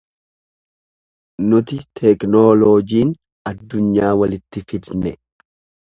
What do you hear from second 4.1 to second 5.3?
walitti fidne.